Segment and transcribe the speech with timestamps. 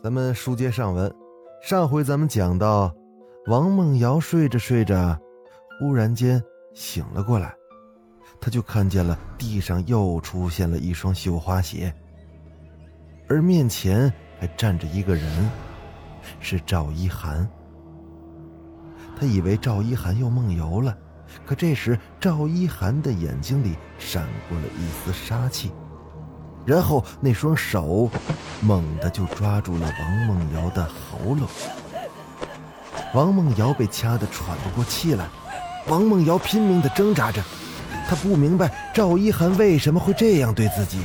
[0.00, 1.12] 咱们书接上文，
[1.60, 2.94] 上回咱们讲到，
[3.46, 5.18] 王梦瑶睡着睡着，
[5.80, 6.40] 忽然间
[6.72, 7.52] 醒了过来，
[8.40, 11.92] 他就看见了地上又出现了一双绣花鞋，
[13.28, 15.50] 而面前还站着一个人，
[16.38, 17.48] 是赵一涵。
[19.18, 20.96] 他以为赵一涵又梦游了，
[21.44, 25.72] 可这时赵一涵的眼睛里闪过了一丝杀气。
[26.68, 28.10] 然后那双手
[28.60, 31.48] 猛地就抓住了王梦瑶的喉咙，
[33.14, 35.24] 王梦瑶被掐得喘不过气来，
[35.86, 37.42] 王梦瑶拼命地挣扎着，
[38.06, 41.00] 她不明白赵一涵为什么会这样对自己。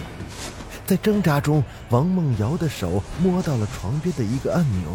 [0.86, 4.90] 在挣扎中，王梦瑶的手摸到了床边的一个按钮，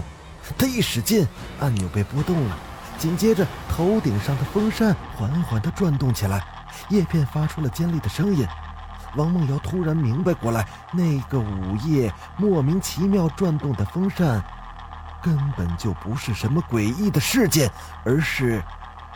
[0.59, 1.27] 她一使劲，
[1.61, 2.59] 按钮被拨动了，
[2.99, 6.45] 紧接着头顶上的风扇缓缓地转动起来，
[6.91, 8.47] 叶片发出了尖利的声音。
[9.19, 14.41] 王梦瑶突然明白过来，那个午夜莫名其妙转动的风扇，
[15.21, 17.69] 根本就不是什么诡异的事件，
[18.05, 18.63] 而是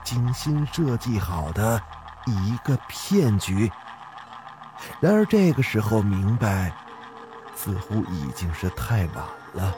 [0.03, 1.81] 精心设计好的
[2.27, 3.71] 一个骗局。
[4.99, 6.73] 然而这个时候明白，
[7.55, 9.73] 似乎已经是太晚了。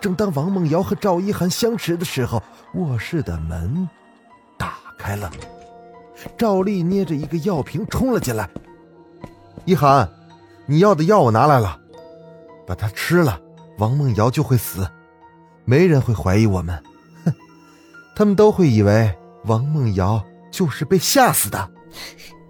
[0.00, 2.40] 正当王梦瑶和赵一涵相持的时候，
[2.74, 3.88] 卧室的门
[4.56, 5.28] 打开了，
[6.36, 8.48] 赵丽捏着一个药瓶冲了进来。
[9.68, 10.10] 一涵，
[10.64, 11.78] 你要的药我拿来了，
[12.66, 13.38] 把它吃了，
[13.76, 14.88] 王梦瑶就会死，
[15.66, 16.82] 没人会怀疑我们，
[17.26, 17.34] 哼，
[18.16, 21.70] 他们都会以为王梦瑶就是被吓死的。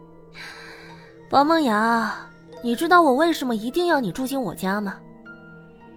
[1.32, 2.08] 王梦瑶，
[2.62, 4.94] 你知道我为什么一定要你住进我家吗？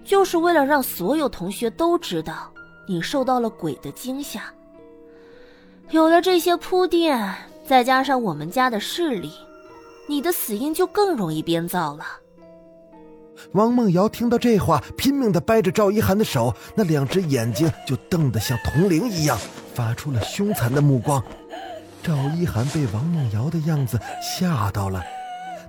[0.04, 2.52] 就是为了让所有同学都知道
[2.88, 4.42] 你受到了鬼的惊吓。
[5.92, 7.32] 有了这些铺垫，
[7.64, 9.32] 再加上我们家的势力。
[10.08, 12.06] 你的死因就更容易编造了。
[13.54, 19.40] 王梦瑶听到这话，拼命的掰着赵一涵的手，那两只眼睛就瞪得像铜铃一样，
[19.74, 21.24] 发出了凶残的目光。
[22.04, 25.02] 赵一涵被王梦瑶的样子吓到了，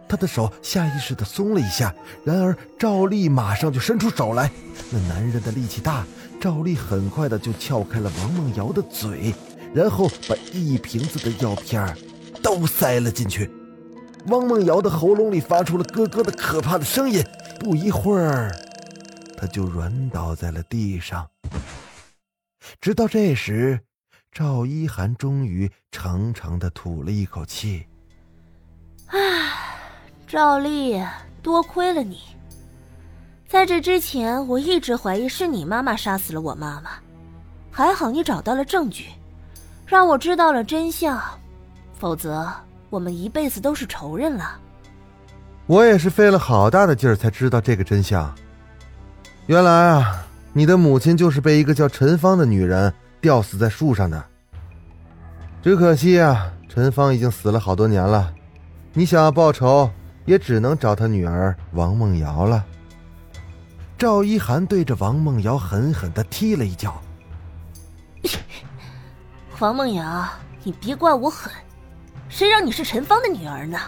[0.09, 1.95] 他的手下意识的松了一下。
[2.25, 4.51] 然而赵丽马上就伸出手来，
[4.91, 6.05] 那男人的力气大，
[6.41, 9.35] 赵丽很快的就撬开了王梦瑶的嘴，
[9.73, 11.97] 然后把一瓶子的药片
[12.43, 13.51] 都塞了进去。
[14.27, 17.25] 汪梦瑶的喉咙里发出了咯咯的可怕的声音，
[17.59, 18.51] 不一会儿，
[19.37, 21.29] 她就软倒在了地上。
[22.81, 23.81] 直到这时，
[24.31, 27.87] 赵一涵终于长长的吐了一口气
[29.11, 29.19] ：“唉，
[30.27, 31.03] 赵丽，
[31.43, 32.21] 多亏了你。
[33.49, 36.93] 在这之前，我一直怀疑是你妈妈杀死了我妈妈，
[37.71, 39.09] 还好你找到了证据，
[39.85, 41.21] 让我知道了真相，
[41.93, 42.51] 否则……”
[42.93, 44.61] 我们一辈子都是仇人了。
[45.65, 48.31] 我也是费了好大的劲儿才知道这个真相。
[49.47, 54.23] 原来啊，你的母亲就是被一个叫陈芳的女人吊死在树上的。
[55.63, 58.31] 只可惜啊，陈芳已经死了好多年了，
[58.93, 59.91] 你想要报仇，
[60.27, 62.63] 也只能找她女儿王梦瑶了。
[63.97, 67.01] 赵一涵对着王梦瑶狠狠的踢了一脚。
[69.61, 70.29] 王梦瑶，
[70.63, 71.51] 你别怪我狠。
[72.33, 73.79] 谁让你是陈芳的女儿呢？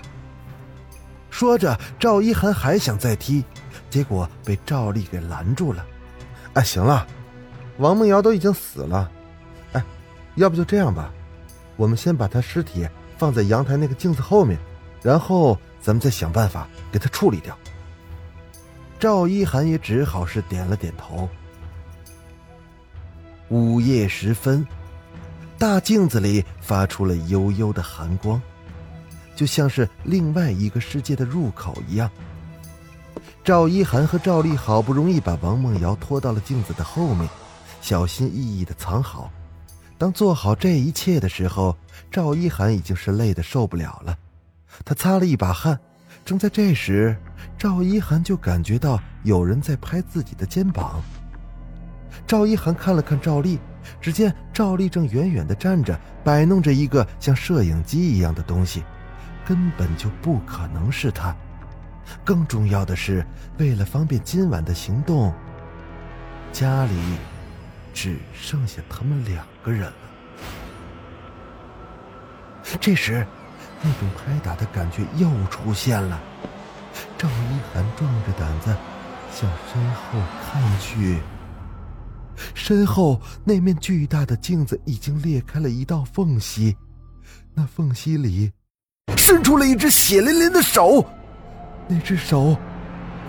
[1.30, 3.42] 说着，赵一涵还想再踢，
[3.88, 5.82] 结果被赵丽给拦住了。
[6.52, 7.06] 哎，行了，
[7.78, 9.10] 王梦瑶都已经死了，
[9.72, 9.82] 哎，
[10.34, 11.10] 要不就这样吧，
[11.76, 14.58] 我们先把她尸体放在阳台那个镜子后面，
[15.02, 17.58] 然后咱们再想办法给她处理掉。
[19.00, 21.26] 赵一涵也只好是点了点头。
[23.48, 24.66] 午夜时分。
[25.58, 28.40] 大镜子里发出了幽幽的寒光，
[29.36, 32.10] 就像是另外一个世界的入口一样。
[33.42, 37.28] 赵一涵和赵丽好不容易把王梦瑶拖到了镜子的后面，
[37.80, 39.30] 小心翼翼的藏好。
[39.96, 41.76] 当做好这一切的时候，
[42.10, 44.18] 赵一涵已经是累得受不了了，
[44.84, 45.78] 他擦了一把汗。
[46.24, 47.16] 正在这时，
[47.56, 51.00] 赵一涵就感觉到有人在拍自己的肩膀。
[52.26, 53.58] 赵一涵看了看赵丽。
[54.00, 58.82] 只见赵丽正远远的站着，摆弄着一个像摄影机一样的东西，
[59.44, 61.34] 根本就不可能是她。
[62.24, 63.24] 更重要的是，
[63.58, 65.32] 为了方便今晚的行动，
[66.52, 66.92] 家里
[67.94, 69.94] 只剩下他们两个人了。
[72.80, 73.26] 这时，
[73.82, 76.20] 那种拍打的感觉又出现了。
[77.16, 78.74] 赵一涵壮着胆子
[79.32, 81.18] 向身后看去，
[82.66, 86.74] 身后那面巨大的镜子已经裂开了一道缝隙，
[87.52, 88.50] 那缝隙里
[89.18, 91.04] 伸出了一只血淋淋的手，
[91.86, 92.56] 那只手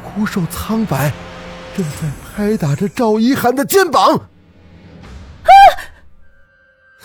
[0.02, 1.12] 枯瘦苍白，
[1.76, 4.18] 正在拍打着赵一涵的肩膀。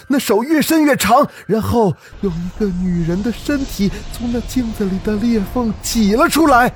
[0.06, 6.73] 那手越伸越长，然后有一个女人的身体从那镜子里的裂缝挤了出来，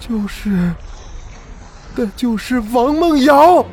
[0.00, 0.74] 就是，
[1.94, 3.64] 那就是王梦瑶，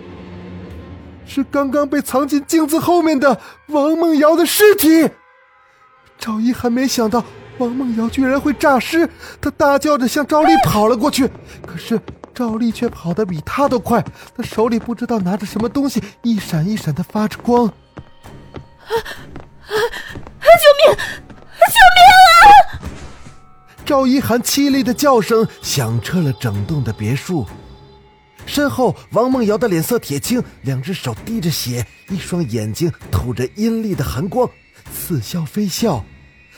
[1.30, 5.08] 是刚刚被藏进镜子后面的王梦瑶的尸体。
[6.18, 7.24] 赵一还没想到
[7.60, 9.08] 王梦瑶居然会诈尸，
[9.40, 11.30] 他大叫着向赵丽跑了过去，
[11.66, 12.02] 可是
[12.34, 14.04] 赵丽却跑得比他都快，
[14.36, 17.68] 他手里不知道拿着什么东西，一闪一闪的发着光。
[17.68, 17.72] 啊
[18.90, 19.70] 啊
[20.42, 20.98] 救命！
[20.98, 22.42] 救命啊！
[23.86, 27.46] 赵一涵凄厉的叫声响彻了整栋的别墅。
[28.50, 34.50] 身后，王梦瑶的脸色铁青，两只手滴着血，一双眼睛吐着阴厉的寒光，
[34.92, 36.04] 似笑非笑。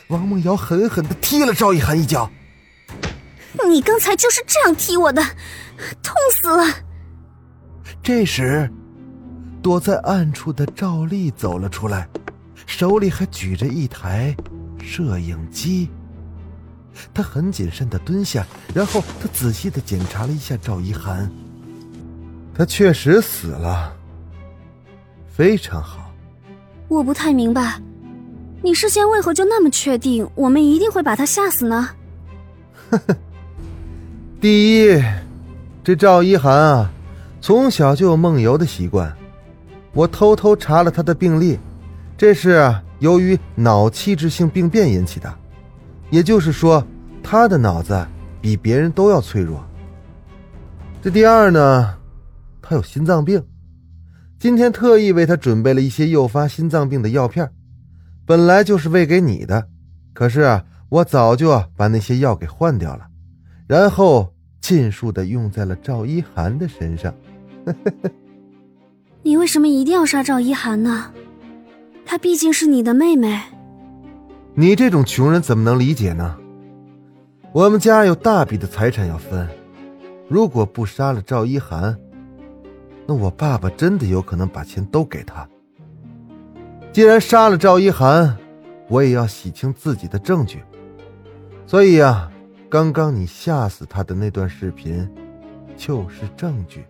[0.08, 2.32] 王梦瑶狠狠的踢了赵一涵一脚。
[3.68, 5.22] 你刚才就是这样踢我的，
[6.02, 6.64] 痛死了！
[8.02, 8.72] 这时，
[9.62, 12.08] 躲在暗处的赵丽走了出来。
[12.66, 14.34] 手里还举着一台
[14.82, 15.90] 摄影机，
[17.14, 21.30] 他很谨慎的蹲下，然后他仔细的检查了一下赵一涵，
[22.54, 23.94] 他确实死了，
[25.28, 26.12] 非常好。
[26.88, 27.80] 我不太明白，
[28.62, 31.90] 你事先为何就那么确定我们一定会把他吓死呢？
[32.90, 33.16] 呵呵，
[34.42, 35.02] 第一，
[35.84, 36.92] 这赵一涵啊，
[37.40, 39.16] 从小就有梦游的习惯，
[39.94, 41.58] 我偷偷查了他的病历。
[42.18, 45.34] 这是由于脑器质性病变引起的，
[46.10, 46.86] 也就是说，
[47.24, 48.06] 他的脑子
[48.42, 49.64] 比别人都要脆弱。
[51.02, 51.96] 这第二呢，
[52.62, 53.44] 他有心脏病，
[54.40, 57.50] 今天特意为他准备了一些诱发心脏病的药片，
[58.26, 59.68] 本来就是喂给你的，
[60.14, 63.08] 可是我早就把那些药给换掉了，
[63.68, 67.14] 然后尽数的用在了赵一涵的身上。
[69.24, 71.12] 你为什么一定要杀赵一涵呢？
[72.06, 73.40] 她毕竟是你的妹妹，
[74.54, 76.38] 你这种穷人怎么能理解呢？
[77.54, 79.48] 我们家有大笔的财产要分，
[80.28, 81.98] 如果不杀了赵一涵，
[83.12, 85.46] 那我爸爸真的有可能把钱都给他。
[86.94, 88.38] 既然杀了赵一涵，
[88.88, 90.64] 我也要洗清自己的证据。
[91.68, 92.32] 所以啊，
[92.70, 95.06] 刚刚你吓死他的那段视频，
[95.76, 96.86] 就是证据，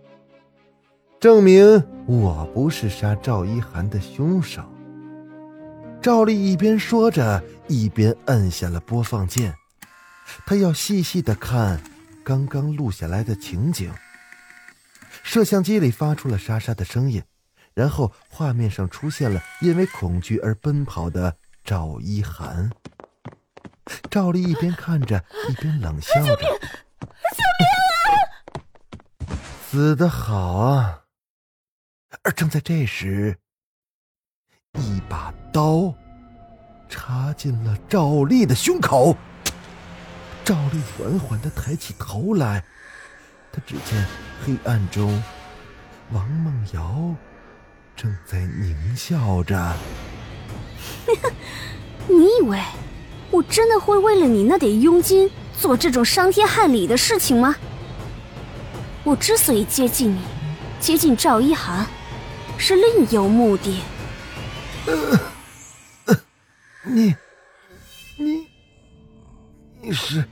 [1.19, 4.61] 证明我不是杀赵一涵的凶手。
[6.03, 9.55] 赵丽一边说着，一边摁下了播放键。
[10.45, 11.81] 他要细细的看
[12.23, 13.91] 刚刚录下来的情景。
[15.23, 17.23] 摄像机里发出了沙沙的声音，
[17.73, 22.69] 然后画面上出现了因为恐惧而奔跑的赵一涵。
[24.09, 26.45] 赵丽一边看着，一边冷笑着：“救命！
[27.31, 27.67] 救命
[29.27, 29.37] 啊！
[29.69, 31.03] 死得好啊！”
[32.23, 33.37] 而正在这时。
[34.75, 35.93] 一把刀
[36.87, 39.17] 插进了赵丽的胸口。
[40.45, 42.63] 赵丽缓缓的抬起头来，
[43.51, 44.05] 他只见
[44.45, 45.21] 黑暗中，
[46.11, 47.15] 王梦瑶
[47.95, 49.75] 正在狞笑着。
[52.07, 52.59] 你以为
[53.29, 57.55] 我真的会为了你那点佣金做这种伤天害理的事情吗？
[59.03, 60.19] 我之所以接近你，
[60.79, 61.85] 接近赵一涵，
[62.57, 63.81] 是另有目的。
[66.83, 67.15] 你，
[68.17, 68.47] 你，
[69.81, 70.23] 你是，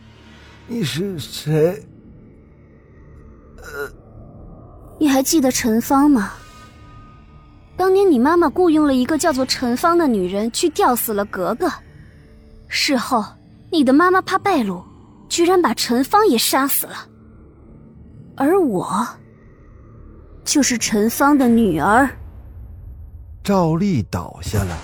[0.67, 1.83] 你是谁？
[4.99, 6.33] 你还记得陈芳吗？
[7.77, 11.71] 当年你妈妈雇佣了一个叫做陈芳的女人去吊死了格格，
[12.67, 13.23] 事后
[13.71, 14.83] 你的妈妈怕败露，
[15.29, 17.07] 居然把陈芳也杀死了。
[18.35, 19.07] 而我，
[20.43, 22.09] 就是陈芳的女儿。
[23.41, 24.77] 赵丽倒下了，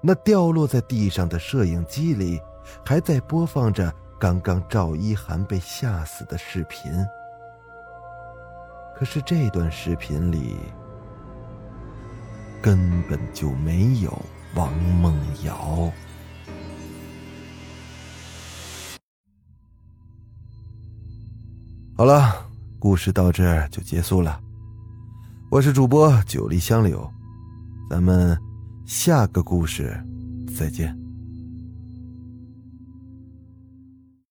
[0.00, 2.40] 那掉落在地上的摄影机里
[2.86, 6.92] 还在播放着刚刚赵一涵被吓死的视频。
[8.96, 10.56] 可是这段视频里
[12.62, 14.22] 根本就没有
[14.54, 15.90] 王梦瑶。
[21.96, 22.44] 好了。
[22.76, 24.38] 故事到这儿就结束了。
[25.50, 27.10] 我是主播九黎香柳，
[27.88, 28.38] 咱们
[28.84, 29.98] 下个故事
[30.54, 31.03] 再见。